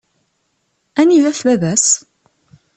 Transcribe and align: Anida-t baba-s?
Anida-t 0.99 1.41
baba-s? 1.47 1.87